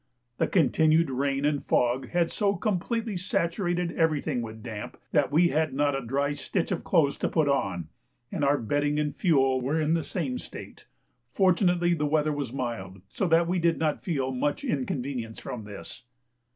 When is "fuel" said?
9.15-9.61